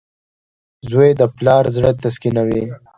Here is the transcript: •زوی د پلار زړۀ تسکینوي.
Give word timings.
•زوی 0.89 1.09
د 1.19 1.21
پلار 1.37 1.63
زړۀ 1.75 1.91
تسکینوي. 2.03 2.63